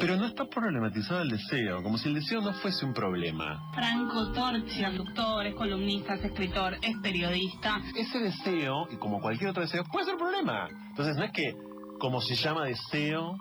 [0.00, 3.70] Pero no está problematizado el deseo, como si el deseo no fuese un problema.
[3.74, 7.82] Franco Torchi, doctor, es columnista, es escritor, es periodista.
[7.94, 10.68] Ese deseo, y como cualquier otro deseo, puede ser un problema.
[10.88, 11.54] Entonces no es que
[11.98, 13.36] como se llama deseo,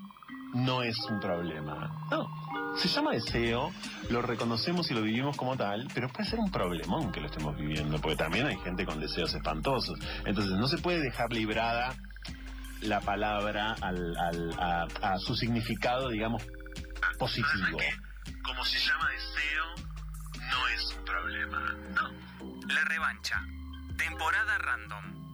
[0.54, 2.08] no es un problema.
[2.12, 2.28] No,
[2.76, 3.72] se llama deseo,
[4.10, 7.56] lo reconocemos y lo vivimos como tal, pero puede ser un problemón que lo estemos
[7.56, 9.98] viviendo, porque también hay gente con deseos espantosos.
[10.26, 11.96] Entonces no se puede dejar librada
[12.82, 16.44] la palabra al, al, a, su significado, digamos,
[17.18, 17.80] positivo.
[18.44, 19.66] Como se llama deseo,
[20.52, 21.76] no es un problema.
[21.96, 22.12] No.
[22.74, 23.42] La revancha.
[23.98, 25.29] Temporada random.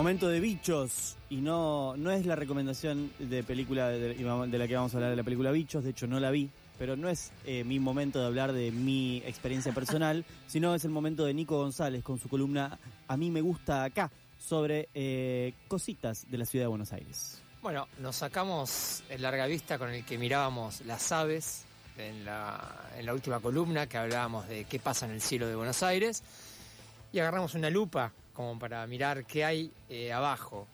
[0.00, 1.18] Momento de bichos.
[1.28, 5.16] Y no, no es la recomendación de película de, la que vamos a hablar de
[5.16, 6.48] la película Bichos, de hecho no la vi,
[6.78, 10.90] pero no es eh, mi momento de hablar de mi experiencia personal, sino es el
[10.90, 12.78] momento de Nico González con su columna
[13.08, 17.42] A mí me gusta acá, sobre eh, cositas de la ciudad de Buenos Aires.
[17.60, 21.66] Bueno, nos sacamos el larga vista con el que mirábamos las aves
[21.98, 25.56] en la, en la última columna, que hablábamos de qué pasa en el cielo de
[25.56, 26.22] Buenos Aires,
[27.12, 30.66] y agarramos una lupa como para mirar qué hay eh, abajo.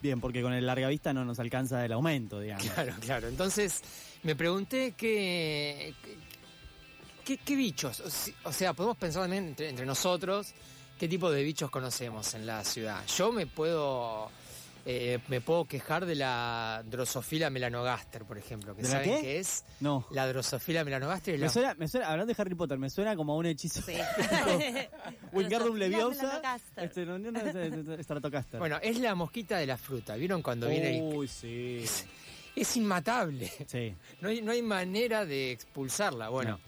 [0.00, 2.66] Bien, porque con el larga vista no nos alcanza el aumento, digamos.
[2.74, 3.28] Claro, claro.
[3.28, 3.82] Entonces
[4.22, 5.94] me pregunté qué,
[7.24, 10.52] qué, qué bichos, o sea, podemos pensar también entre, entre nosotros
[10.98, 13.04] qué tipo de bichos conocemos en la ciudad.
[13.16, 14.30] Yo me puedo
[14.86, 19.20] eh, me puedo quejar de la Drosophila melanogaster, por ejemplo, que ¿De la saben qué?
[19.22, 20.06] que es No.
[20.10, 21.34] la Drosophila melanogaster.
[21.34, 23.46] es Me la- suena, me suena, hablando de Harry Potter, me suena como a un
[23.46, 23.82] hechizo.
[23.82, 23.92] Sí.
[25.32, 26.40] Wingardium Leviosa.
[26.76, 28.58] Este, no, no, no, es- es- es Stratocaster.
[28.58, 30.16] Bueno, es la mosquita de la fruta.
[30.16, 31.14] ¿Vieron cuando viene el...
[31.14, 31.84] Uy, sí.
[32.56, 33.50] Es inmatable.
[33.66, 33.94] Sí.
[34.20, 36.28] No hay, no hay manera de expulsarla.
[36.28, 36.60] Bueno, No.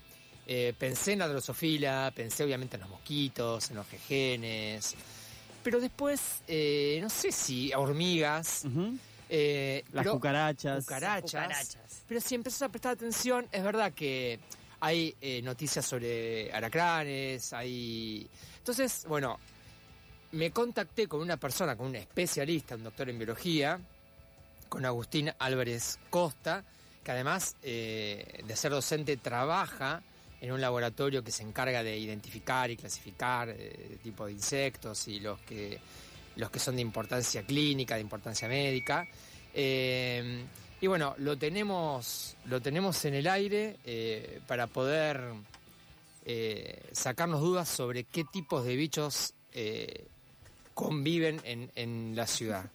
[0.47, 4.95] eh, pensé en la drosofila, pensé obviamente en los mosquitos, en los jejenes.
[5.63, 8.65] Pero después, eh, no sé si hormigas,
[9.29, 10.85] eh, Las pero- cucarachas.
[10.85, 11.23] cucarachas.
[11.31, 12.03] Cucarachas.
[12.09, 14.41] Pero si empezás a prestar atención, es verdad que
[14.81, 18.29] hay eh, noticias sobre aracranes, hay...
[18.59, 19.39] Entonces, bueno,
[20.33, 23.79] me contacté con una persona, con un especialista, un doctor en biología,
[24.69, 26.65] con Agustín Álvarez Costa,
[27.05, 30.03] que además eh, de ser docente trabaja
[30.41, 35.21] en un laboratorio que se encarga de identificar y clasificar eh, tipo de insectos y
[35.21, 35.79] los que
[36.37, 39.07] los que son de importancia clínica, de importancia médica.
[39.55, 40.45] Eh,
[40.81, 45.21] y bueno, lo tenemos, lo tenemos en el aire eh, para poder
[46.25, 49.35] eh, sacarnos dudas sobre qué tipos de bichos
[50.75, 52.71] conviven en, la ciudad.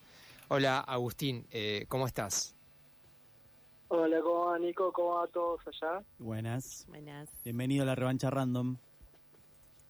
[0.50, 1.48] Hola Agustín,
[1.88, 2.55] ¿cómo estás?
[3.88, 4.92] Hola, ¿cómo va Nico?
[4.92, 6.04] ¿Cómo va todos allá?
[6.18, 6.86] Buenas.
[6.90, 7.30] Buenas.
[7.44, 8.78] Bienvenido a la revancha random.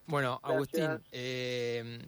[0.06, 0.54] Bueno, Gracias.
[0.54, 1.98] Agustín, eh,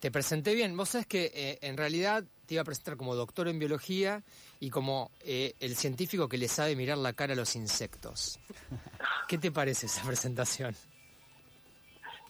[0.00, 0.76] te presenté bien.
[0.76, 4.22] Vos sabés que eh, en realidad te iba a presentar como doctor en biología
[4.58, 8.40] y como eh, el científico que le sabe mirar la cara a los insectos.
[9.28, 10.74] ¿Qué te parece esa presentación?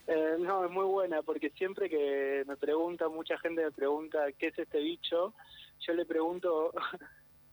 [0.06, 4.48] Eh, no, es muy buena porque siempre que me pregunta, mucha gente me pregunta qué
[4.48, 5.34] es este bicho,
[5.80, 6.72] yo le pregunto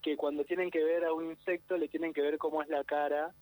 [0.02, 2.84] que cuando tienen que ver a un insecto le tienen que ver cómo es la
[2.84, 3.34] cara,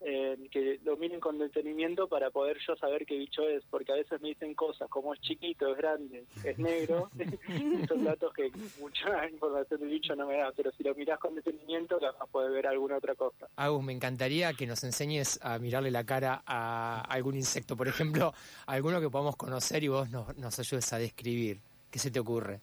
[0.00, 3.96] eh, que lo miren con detenimiento para poder yo saber qué bicho es, porque a
[3.96, 7.10] veces me dicen cosas como es chiquito, es grande, es negro,
[7.88, 11.34] son datos que mucha información del bicho no me da, pero si lo mirás con
[11.34, 13.48] detenimiento capaz puedes ver alguna otra cosa.
[13.56, 18.32] Agus, me encantaría que nos enseñes a mirarle la cara a algún insecto, por ejemplo,
[18.66, 21.58] alguno que podamos conocer y vos nos, nos ayudes a describir.
[21.90, 22.60] ¿Qué se te ocurre?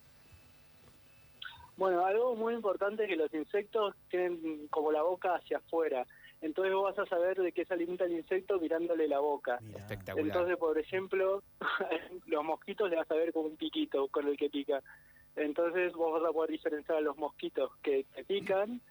[1.77, 6.05] Bueno, algo muy importante es que los insectos tienen como la boca hacia afuera.
[6.41, 9.57] Entonces vos vas a saber de qué se alimenta el insecto mirándole la boca.
[9.61, 9.79] Mira.
[9.79, 10.27] Espectacular.
[10.27, 11.43] Entonces, por ejemplo,
[12.27, 14.81] los mosquitos le vas a ver como un piquito con el que pica.
[15.35, 18.81] Entonces vos vas a poder diferenciar a los mosquitos que te pican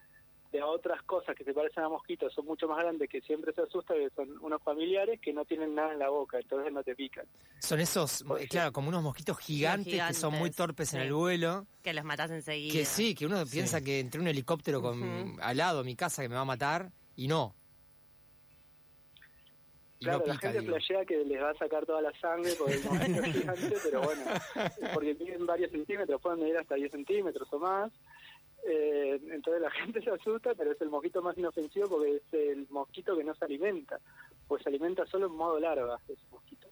[0.55, 3.53] de a otras cosas que se parecen a mosquitos, son mucho más grandes, que siempre
[3.53, 6.85] se asustan, que son unos familiares que no tienen nada en la boca, entonces no
[6.85, 7.27] te pican.
[7.59, 11.67] Son esos, eh, claro, como unos mosquitos gigantes, que son muy torpes en el vuelo.
[11.83, 12.73] Que los matas enseguida.
[12.73, 15.37] Que sí, que uno piensa que entre un helicóptero con Ujú.
[15.43, 17.57] al lado de mi casa que me va a matar y no.
[19.99, 20.73] Y Claro, no la gente digo.
[20.73, 24.23] flashea que les va a sacar toda la sangre por el mosquito gigante, pero bueno,
[24.95, 27.91] porque tienen varios centímetros, pueden medir hasta 10 centímetros o más.
[28.67, 32.67] Eh, entonces la gente se asusta, pero es el mosquito más inofensivo porque es el
[32.71, 34.01] mosquito que no se alimenta,
[34.49, 36.69] pues se alimenta solo en modo larva, ese mosquito.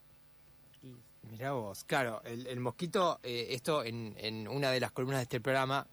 [1.31, 5.23] Mirá vos, claro, el, el mosquito, eh, esto en, en una de las columnas de
[5.25, 5.87] este programa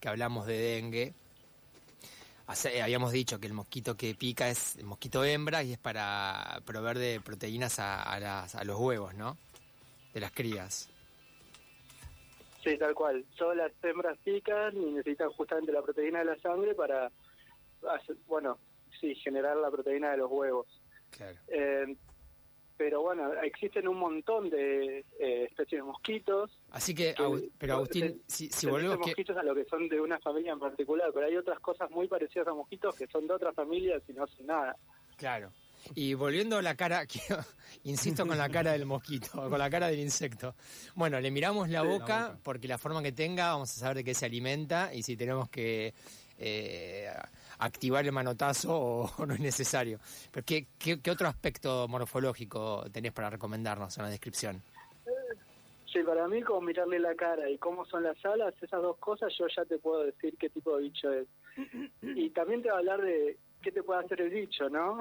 [0.00, 1.14] que hablamos de dengue,
[2.46, 6.60] hace- habíamos dicho que el mosquito que pica es el mosquito hembra y es para
[6.64, 9.36] proveer de proteínas a, a las- a los huevos, ¿no?
[10.14, 10.88] De las crías.
[12.70, 13.24] Sí, tal cual.
[13.38, 17.10] Todas las hembras pican y necesitan justamente la proteína de la sangre para,
[17.88, 18.58] hacer- bueno,
[19.00, 20.66] sí, generar la proteína de los huevos.
[21.10, 21.36] Claro.
[21.48, 21.96] Eh,
[22.76, 26.58] pero bueno, existen un montón de eh, especies de mosquitos.
[26.72, 27.14] Así que,
[27.56, 29.06] pero Agustín, se- si, si volvemos que...
[29.06, 32.08] mosquitos a lo que son de una familia en particular, pero hay otras cosas muy
[32.08, 34.76] parecidas a mosquitos que son de otras familias y no hacen nada.
[35.16, 35.50] Claro.
[35.94, 37.42] Y volviendo a la cara, quiero-
[37.84, 40.54] insisto con la cara del mosquito, con la cara del insecto.
[40.94, 42.38] Bueno, le miramos la Sí, la boca, boca.
[42.42, 45.48] porque la forma que tenga vamos a saber de qué se alimenta y si tenemos
[45.48, 45.94] que
[46.38, 47.08] eh,
[47.58, 49.98] activar el manotazo o, o no es necesario.
[50.32, 54.62] Pero ¿qué, qué, qué otro aspecto morfológico tenés para recomendarnos en la descripción?
[55.92, 59.32] Sí, para mí, como mirarle la cara y cómo son las alas, esas dos cosas,
[59.38, 61.26] yo ya te puedo decir qué tipo de bicho es.
[62.02, 64.98] Y también te va a hablar de qué te puede hacer el bicho, ¿no?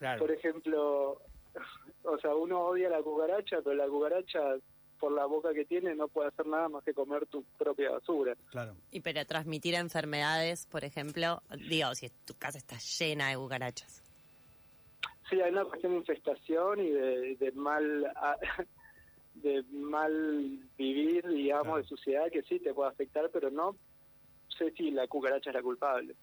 [0.00, 0.18] Claro.
[0.18, 1.20] Por ejemplo,
[2.04, 4.40] o sea, uno odia la cucaracha, pero la cucaracha,
[4.98, 8.34] por la boca que tiene, no puede hacer nada más que comer tu propia basura.
[8.50, 8.74] Claro.
[8.90, 14.02] Y pero transmitir enfermedades, por ejemplo, digo, si tu casa está llena de cucarachas.
[15.28, 18.36] Sí, hay una cuestión de infestación y de, de mal a-
[19.34, 21.82] de mal vivir, digamos, Claro.
[21.82, 23.76] de suciedad que sí te puede afectar, pero no
[24.58, 26.16] sé si la cucaracha es la culpable.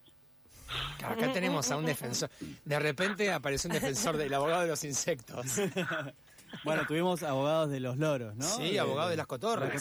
[1.04, 2.30] Acá tenemos a un defensor.
[2.66, 5.46] De repente apareció un defensor del abogado de los insectos.
[6.64, 8.46] Bueno, tuvimos abogados de los loros, ¿no?
[8.46, 9.70] Sí, abogado de las cotorras.
[9.70, 9.80] de.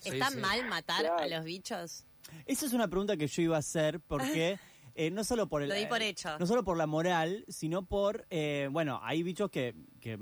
[0.00, 0.36] Sí, ¿Está sí.
[0.36, 1.18] mal matar Claro.
[1.18, 2.04] a los bichos?
[2.46, 4.58] Esa es una pregunta que yo iba a hacer porque
[4.94, 7.84] eh, no solo por el Lo di por eh, no solo por la moral, sino
[7.86, 10.18] por eh, bueno, hay bichos que, que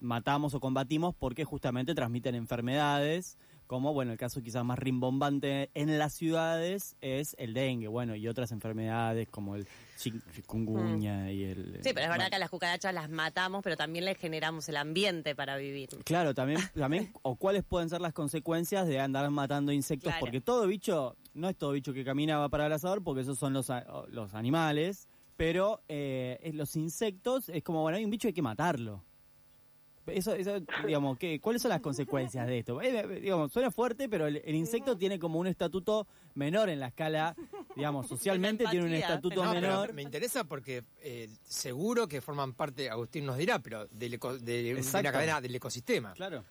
[0.00, 5.98] matamos o combatimos porque justamente transmiten enfermedades, como bueno, el caso quizás más rimbombante en
[5.98, 9.66] las ciudades es el dengue, bueno, y otras enfermedades como el
[9.96, 13.62] chi- chikungunya y el Sí, pero es verdad bueno, que a las cucarachas las matamos,
[13.62, 15.88] pero también les generamos el ambiente para vivir.
[16.04, 20.20] Claro, también, también, o cuáles pueden ser las consecuencias de andar matando insectos, Claro.
[20.20, 23.52] porque todo bicho, no es todo bicho que caminaba para el asador, porque esos son
[23.52, 23.70] los,
[24.08, 29.04] los animales, pero eh, los insectos es como, bueno, hay un bicho hay que matarlo.
[30.06, 32.80] Eso, eso digamos, ¿qué, ¿cuáles son las consecuencias de esto?
[32.80, 36.80] Eh, eh, digamos, suena fuerte, pero el, el insecto tiene como un estatuto menor en
[36.80, 37.34] la escala,
[37.74, 39.92] digamos, socialmente tiene un estatuto No, pero menor.
[39.94, 44.62] me interesa porque eh, seguro que forman parte, Agustín nos dirá, pero del eco- de,
[44.62, 46.12] de una cadena del ecosistema.
[46.14, 46.44] Claro.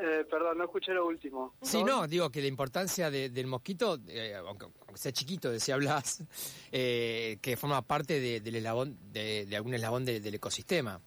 [0.00, 1.54] Eh, perdón, no escuché lo último.
[1.62, 5.76] Sí, no, digo que la importancia de- del mosquito, eh, aunque, aunque sea chiquito, decía
[5.76, 6.22] Blas,
[6.72, 11.00] eh, que forma parte de- del eslabón, de, de algún eslabón de- del ecosistema.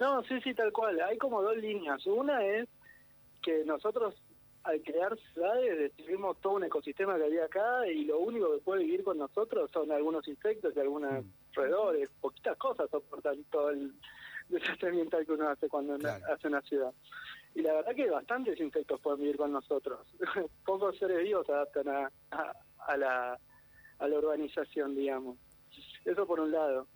[0.00, 1.00] No, sí, sí, tal cual.
[1.02, 2.04] Hay como dos líneas.
[2.06, 2.68] Una es
[3.42, 4.14] que nosotros
[4.64, 8.84] al crear ciudades destruimos todo un ecosistema que había acá y lo único que puede
[8.84, 12.10] vivir con nosotros son algunos insectos y algunos roedores.
[12.20, 13.94] Poquitas cosas soportan todo el
[14.48, 16.24] desastre ambiental que uno hace cuando Claro.
[16.32, 16.92] hace una ciudad.
[17.54, 20.00] Y la verdad que bastantes insectos pueden vivir con nosotros.
[20.64, 22.52] Pocos seres vivos se adaptan a, a,
[22.86, 23.38] a la,
[23.98, 25.36] a la urbanización, digamos.
[26.04, 26.86] Eso por un lado.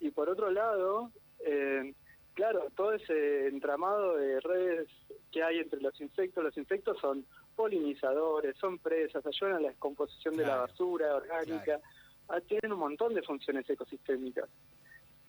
[0.00, 1.10] Y por otro lado,
[1.44, 1.94] eh,
[2.34, 4.88] claro, todo ese entramado de redes
[5.30, 7.24] que hay entre los insectos, los insectos son
[7.56, 11.80] polinizadores, son presas, ayudan a la descomposición de la basura orgánica,
[12.28, 14.48] Ah, tienen un montón de funciones ecosistémicas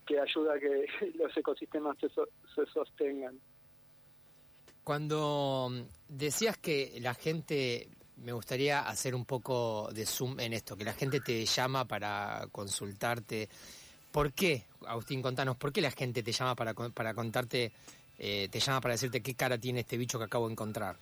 [0.05, 0.85] que ayuda a que
[1.15, 3.37] los ecosistemas se, so- se sostengan.
[4.83, 7.87] Cuando mm, decías que la gente,
[8.17, 12.47] me gustaría hacer un poco de zoom en esto, que la gente te llama para
[12.51, 13.49] consultarte.
[14.11, 17.71] ¿Por qué, Agustín, contanos, por qué la gente te llama para, para contarte,
[18.19, 20.97] eh, te llama para decirte qué cara tiene este bicho que acabo de encontrar?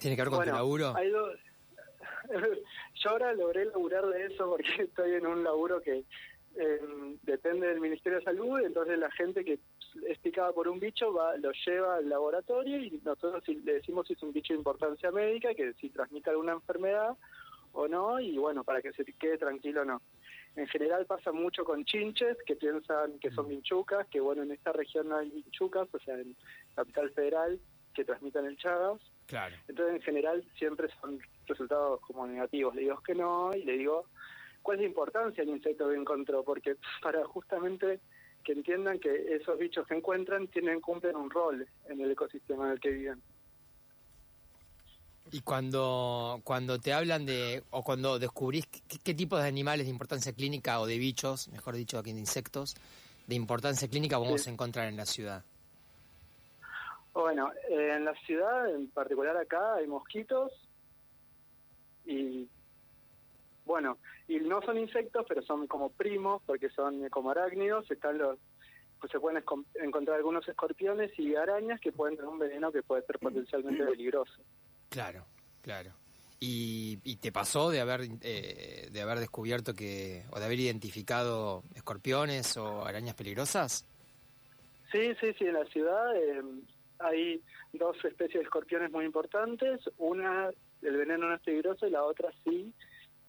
[0.00, 0.94] ¿Tiene que ver con Bueno, tu laburo?
[0.96, 1.38] hay dos-
[2.94, 6.04] Yo ahora logré laburar de eso porque estoy en un laburo que
[6.56, 9.58] eh, depende del Ministerio de Salud, entonces la gente que
[10.08, 14.14] es picada por un bicho va lo lleva al laboratorio y nosotros le decimos si
[14.14, 17.16] es un bicho de importancia médica, que si transmite alguna enfermedad
[17.72, 20.02] o no, y bueno, para que se quede tranquilo o no.
[20.54, 24.72] En general pasa mucho con chinches que piensan que son vinchucas, que bueno, en esta
[24.72, 26.36] región no hay vinchucas, o sea, en
[26.74, 27.60] Capital Federal,
[27.94, 29.00] que transmitan el Chagas.
[29.26, 29.56] Claro.
[29.68, 32.74] Entonces, en general, siempre son resultados como negativos.
[32.74, 34.06] Le digo que no y le digo
[34.62, 38.00] cuál es la importancia del insecto que encontró, porque para justamente
[38.44, 42.72] que entiendan que esos bichos que encuentran tienen cumplen un rol en el ecosistema en
[42.72, 43.22] el que viven.
[45.30, 49.90] Y cuando, cuando te hablan de, o cuando descubrís qué, qué tipos de animales de
[49.90, 52.74] importancia clínica o de bichos, mejor dicho, aquí de insectos,
[53.26, 55.44] de importancia clínica podemos encontrar en la ciudad?
[57.14, 60.50] Bueno, en la ciudad, en particular acá, hay mosquitos
[62.04, 62.48] y,
[63.72, 63.96] bueno,
[64.28, 68.38] y no son insectos, pero son como primos porque son como arácnidos, están los
[69.00, 69.42] pues se pueden
[69.82, 74.42] encontrar algunos escorpiones y arañas que pueden tener un veneno que puede ser potencialmente peligroso.
[74.90, 75.24] Claro,
[75.62, 75.90] claro.
[76.38, 81.62] ¿Y, y te pasó de haber eh, de haber descubierto que o de haber identificado
[81.74, 83.86] escorpiones o arañas peligrosas?
[84.92, 86.42] Sí, sí, sí, en la ciudad eh,
[86.98, 89.80] hay dos especies de escorpiones muy importantes.
[89.96, 90.50] Una,
[90.82, 92.74] el veneno no es peligroso y la otra sí,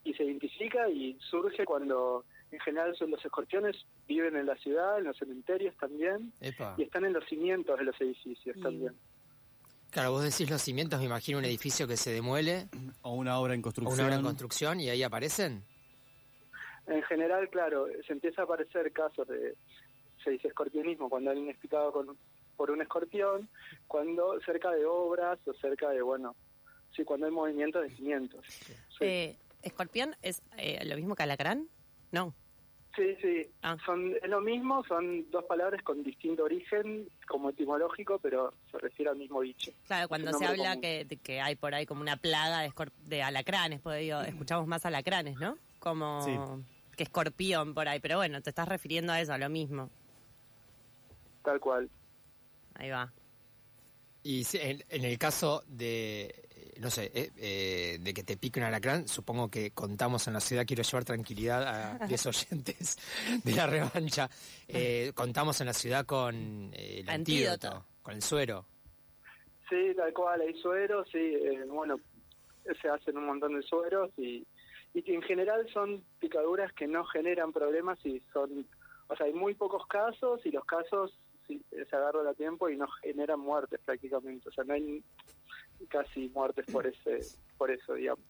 [0.03, 4.97] y se identifica y surge cuando, en general, son los escorpiones viven en la ciudad,
[4.99, 6.75] en los cementerios también, Epa.
[6.77, 8.93] y están en los cimientos de los edificios también.
[9.91, 12.67] Claro, vos decís los cimientos, me imagino un edificio que se demuele
[13.03, 13.93] O una obra en o construcción.
[13.99, 15.63] una obra en construcción y ahí aparecen.
[16.87, 19.55] En general, claro, se empieza a aparecer casos de,
[20.23, 22.17] se dice escorpionismo, cuando alguien es picado con,
[22.57, 23.47] por un escorpión,
[23.87, 26.35] cuando cerca de obras o cerca de, bueno,
[26.95, 28.43] sí, cuando hay movimiento de cimientos.
[28.47, 31.67] Sí, Eh, ¿Escorpión es eh, lo mismo que alacrán?
[32.11, 32.33] No.
[32.95, 33.75] sí, sí, Ah.
[33.87, 39.09] son, es lo mismo, son dos palabras con distinto origen como etimológico, pero se refiere
[39.09, 39.71] al mismo bicho.
[39.87, 42.69] Claro, cuando se habla que, de que hay por ahí como una plaga
[43.07, 45.57] de, alacranes, pues digo, escuchamos más alacranes, ¿no?
[45.79, 46.35] Como Sí.
[46.95, 49.89] que escorpión por ahí, pero bueno, te estás refiriendo a eso, a lo mismo.
[51.43, 51.89] Tal cual.
[52.75, 53.11] Ahí va.
[54.21, 56.42] Y si- en, en el caso de,
[56.83, 60.41] no sé, eh, eh, de que te pique un alacrán, supongo que contamos en la
[60.41, 61.63] ciudad, quiero llevar tranquilidad
[62.01, 62.97] a 10 oyentes
[63.43, 64.29] de la revancha,
[64.67, 67.85] eh, contamos en la ciudad con eh, el antídoto, Antídoto.
[68.01, 68.65] con el suero.
[69.69, 71.99] Sí, tal cual, hay sueros, sí, eh, bueno,
[72.81, 74.45] se hacen un montón de sueros y,
[74.93, 78.67] y en general son picaduras que no generan problemas y son,
[79.07, 82.75] o sea, hay muy pocos casos y los casos sí, se agarran a tiempo y
[82.75, 85.01] no generan muertes prácticamente, o sea, no hay
[85.87, 87.19] casi muertes por ese,
[87.57, 88.23] por eso, digamos.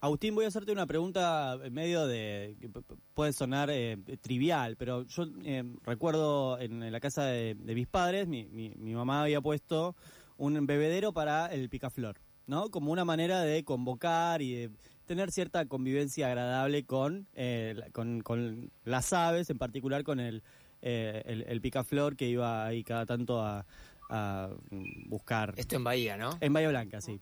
[0.00, 2.56] Agustín, voy a hacerte una pregunta en medio de.
[2.60, 2.68] que
[3.14, 8.28] puede sonar eh, trivial, pero yo eh, recuerdo en, la casa de, de mis padres,
[8.28, 9.96] mi, mi, mamá había puesto
[10.36, 12.70] un bebedero para el picaflor, ¿no?
[12.70, 14.70] Como una manera de convocar y de
[15.06, 20.42] tener cierta convivencia agradable con, eh, con las aves, en particular con el,
[20.86, 23.64] eh, el, el picaflor que iba ahí cada tanto a,
[24.10, 25.54] a mm, buscar.
[25.56, 26.36] Esto en Bahía, ¿no?
[26.40, 27.20] En Bahía Blanca, sí.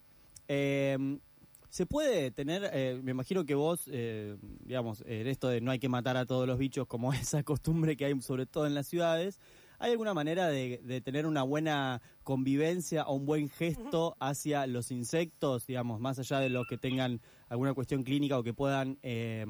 [0.48, 1.18] Eh,
[1.72, 4.36] ¿Se puede tener, eh, me imagino que vos, eh,
[4.66, 7.96] digamos, en esto de no hay que matar a todos los bichos como esa costumbre
[7.96, 9.40] que hay sobre todo en las ciudades,
[9.78, 14.90] ¿hay alguna manera de, de tener una buena convivencia o un buen gesto hacia los
[14.90, 19.46] insectos, digamos, más allá de los que tengan alguna cuestión clínica o que puedan eh,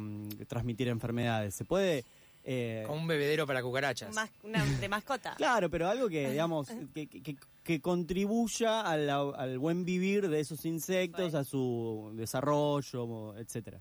[0.46, 1.56] transmitir enfermedades?
[1.56, 2.04] ¿Se puede...
[2.44, 4.16] eh, Como un bebedero para cucarachas.
[4.42, 5.34] Una, de mascota.
[5.36, 10.40] Claro, pero algo que, digamos, que, que- que contribuya a la- al buen vivir de
[10.40, 13.80] esos insectos, a su desarrollo, etcétera.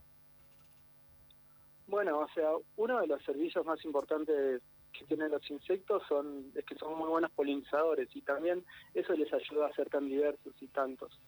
[1.88, 4.62] Bueno, o sea, uno de los servicios más importantes
[4.94, 8.64] que tienen los insectos son es que son muy buenos polinizadores y también
[8.94, 11.20] eso les ayuda a ser tan diversos y tantos.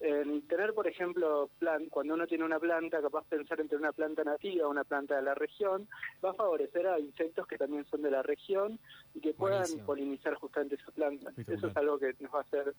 [0.00, 4.22] En tener, por ejemplo, plan, cuando uno tiene una planta, capaz pensar entre una planta
[4.24, 5.88] nativa o una planta de la región,
[6.22, 8.78] va a favorecer a insectos que también son de la región
[9.14, 9.86] y que puedan Buenísimo.
[9.86, 11.32] polinizar justamente esa planta.
[11.46, 12.74] Eso es algo que nos va a hacer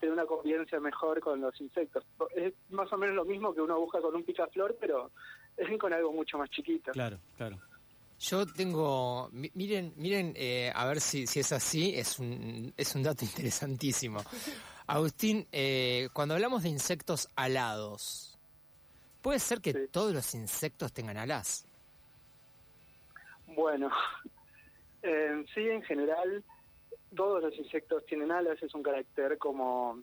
[0.00, 2.04] tener una convivencia mejor con los insectos.
[2.34, 5.12] Es más o menos lo mismo que uno busca con un picaflor, pero
[5.56, 6.90] es con algo mucho más chiquito.
[6.92, 7.58] Claro, claro.
[8.18, 12.94] Yo tengo, mi- miren, miren, eh, a ver si, si es así, es un, es
[12.94, 14.18] un dato interesantísimo.
[14.86, 18.38] Agustín, eh, cuando hablamos de insectos alados,
[19.22, 19.78] ¿puede ser que Sí.
[19.90, 21.66] todos los insectos tengan alas?
[23.46, 23.90] Bueno,
[25.02, 26.44] en sí, en general,
[27.14, 30.00] todos los insectos tienen alas, es un carácter como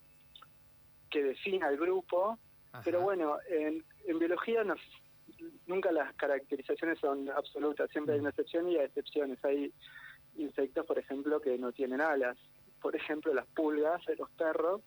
[1.10, 2.40] que define al grupo,
[2.72, 2.82] Ajá.
[2.84, 4.80] pero bueno, en, en biología nos,
[5.68, 9.44] nunca las caracterizaciones son absolutas, siempre hay una excepción y hay excepciones.
[9.44, 9.74] Hay
[10.38, 12.38] insectos, por ejemplo, que no tienen alas.
[12.82, 14.82] Por ejemplo, las pulgas, los perros,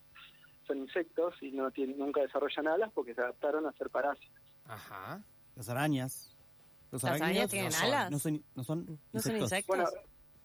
[0.66, 4.40] son insectos y no tienen, nunca desarrollan alas porque se adaptaron a ser parásitos.
[4.66, 5.22] Ajá.
[5.56, 6.34] Las arañas.
[6.90, 8.10] Los ¿Las arañas tienen no son- alas?
[8.10, 8.78] No son, no son
[9.12, 9.42] ¿No son insectos.
[9.42, 9.66] insectos?
[9.76, 9.90] Bueno,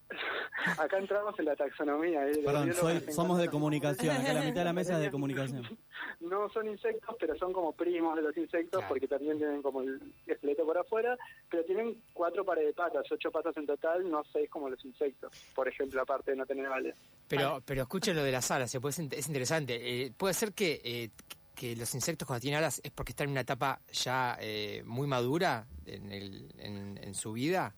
[0.77, 2.27] acá entramos en la taxonomía.
[2.27, 2.41] ¿eh?
[2.43, 4.15] Perdón, soy, somos de comunicación.
[4.15, 5.63] Acá la mitad de la mesa es de comunicación.
[6.21, 8.87] No son insectos, pero son como primos de los insectos Claro.
[8.89, 11.17] porque también tienen como el esqueleto por afuera,
[11.49, 15.31] pero tienen cuatro pares de patas, ocho patas en total, no seis como los insectos,
[15.55, 16.95] por ejemplo, aparte de no tener alas.
[17.29, 19.77] Pero, pero escuchen lo de las alas, se puede- es, in- es interesante.
[20.05, 21.09] Eh, puede ser que, eh,
[21.55, 25.07] que los insectos cuando tienen alas es porque están en una etapa ya eh, muy
[25.07, 27.73] madura en, el, en, en su vida,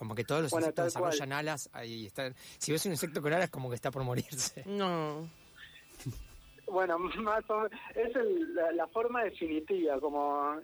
[0.00, 1.10] Como que todos los Bueno, insectos cual.
[1.10, 1.68] desarrollan alas.
[1.74, 2.34] Ahí están.
[2.56, 4.64] Si ves un insecto con alas, como que está por morirse.
[4.66, 5.28] No.
[6.66, 10.54] Bueno, más o menos, es el- la, la forma definitiva, como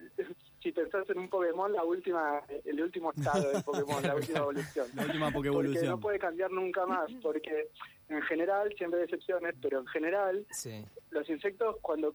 [0.63, 4.87] si pensás en un Pokémon, la última, el último estado del Pokémon, la última evolución.
[4.95, 5.87] La última Porque Pokévolución.
[5.87, 7.69] no puede cambiar nunca más, porque
[8.09, 10.83] en general, siempre hay excepciones, pero en general Sí.
[11.11, 12.15] los insectos cuando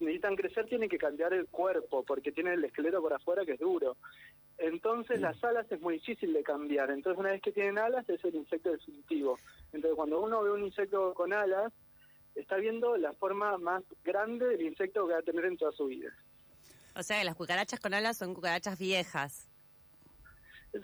[0.00, 3.60] necesitan crecer tienen que cambiar el cuerpo, porque tienen el esqueleto por afuera que es
[3.60, 3.96] duro.
[4.58, 8.22] Entonces las alas es muy difícil de cambiar, entonces una vez que tienen alas es
[8.24, 9.38] el insecto definitivo.
[9.72, 11.72] Entonces cuando uno ve un insecto con alas,
[12.34, 15.86] está viendo la forma más grande del insecto que va a tener en toda su
[15.86, 16.10] vida.
[16.96, 19.47] O sea que las cucarachas con alas son cucarachas viejas.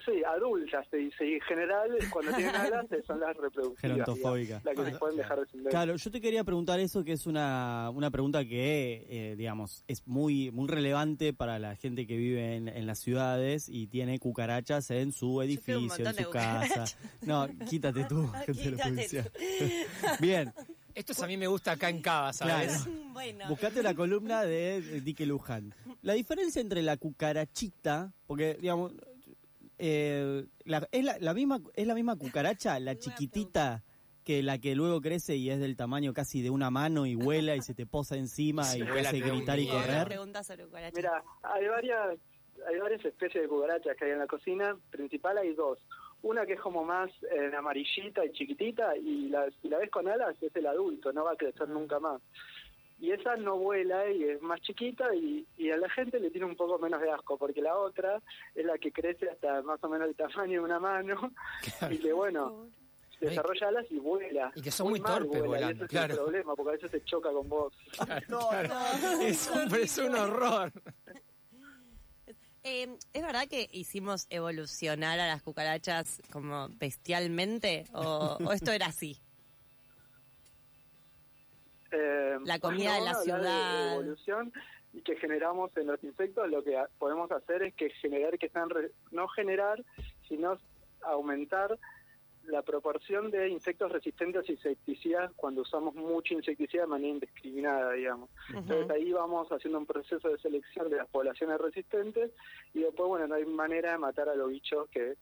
[0.05, 4.65] Sí, adultas se dice, y en general cuando tienen alas son las reproductivas, Gerontofóbicas.
[4.65, 5.71] las que se pueden dejar descender.
[5.71, 10.07] Claro, yo te quería preguntar eso, que es una, una pregunta que, eh, digamos, es
[10.07, 14.91] muy, muy relevante para la gente que vive en, en las ciudades y tiene cucarachas
[14.91, 16.85] en su edificio, en de su casa.
[17.23, 19.31] No, quítate tú, gente de.
[20.21, 20.53] Bien,
[20.95, 22.85] Esto es a mí me gusta acá en Cava, ¿sabes?
[22.85, 22.99] Claro.
[23.13, 23.49] Bueno.
[23.49, 25.75] buscate la columna de Dique Luján.
[26.03, 28.93] La diferencia entre la cucarachita, porque, digamos,
[29.79, 33.83] eh, la- es, la, la misma, es la misma cucaracha, la chiquitita,
[34.25, 37.57] que la que luego crece y es del tamaño casi de una mano y vuela
[37.57, 40.07] y se te posa encima Sí, y te hace gritar y correr.
[40.07, 40.97] Pregunta sobre cucarachas.
[40.97, 42.19] Mira, hay varias,
[42.67, 44.77] hay varias especies de cucarachas que hay en la cocina.
[44.91, 45.79] Principal hay dos.
[46.23, 50.09] Una que es como más eh, amarillita y chiquitita y la, si la ves con
[50.09, 52.23] alas es el adulto, no va a crecer nunca más.
[52.99, 56.47] Y esa no vuela y es más chiquita y, y a la gente le tiene
[56.47, 58.23] un poco menos de asco porque la otra
[58.55, 61.33] es la que crece hasta más o menos el tamaño de una mano
[61.91, 62.69] y que bueno,
[63.21, 64.53] desarrolla alas y vuela.
[64.55, 66.15] Y que son muy mal torpes volando, claro.
[66.15, 67.75] Es el problema porque a veces se choca con vos.
[67.93, 69.21] Claro, claro.
[69.23, 70.73] Es, un, es un horror.
[72.63, 77.85] Eh, ¿Es verdad que hicimos evolucionar a las cucarachas como bestialmente?
[77.93, 79.21] ¿O, o esto era así?
[81.97, 83.93] Eh, La comida de la ciudad.
[83.95, 84.53] evolución
[84.93, 88.71] y que generamos en los insectos, lo que podemos hacer es que generar que sean,
[88.71, 89.83] re- no generar,
[90.29, 90.59] sino
[91.03, 91.79] aumentar
[92.45, 98.29] la proporción de insectos resistentes a insecticidas cuando usamos mucho insecticida de manera indiscriminada, digamos.
[98.55, 102.31] Entonces ahí vamos haciendo un proceso de selección de las poblaciones resistentes
[102.75, 105.17] y después, bueno, no hay manera de matar a los bichos que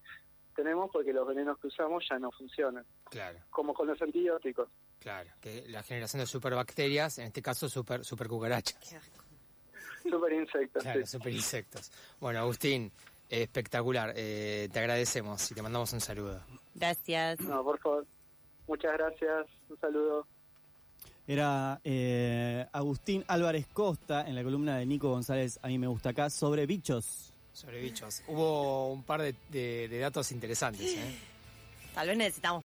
[0.53, 4.69] tenemos porque los venenos que usamos ya no funcionan, Claro, como con los antibióticos.
[5.01, 5.31] claro.
[5.41, 8.79] Que la generación de superbacterias, en este caso super, super cucarachas.
[8.89, 9.25] Qué asco.
[10.03, 10.83] Super insectos.
[10.83, 11.07] Claro, sí.
[11.07, 11.93] super insectos.
[12.21, 12.91] Bueno, Agustín,
[13.29, 14.13] espectacular.
[14.17, 16.41] Eh, te agradecemos y te mandamos un saludo.
[16.75, 17.41] Gracias.
[17.41, 18.07] No, por favor.
[18.67, 19.47] Muchas gracias.
[19.69, 20.27] Un saludo.
[21.27, 26.11] Era eh, Agustín Álvarez Costa en la columna de Nico González, a mí me gusta
[26.11, 27.32] acá, sobre bichos.
[27.63, 28.23] Sobre bichos.
[28.27, 31.15] Hubo un par de, de- datos interesantes, ¿eh?
[31.95, 32.61] Tal vez necesitamos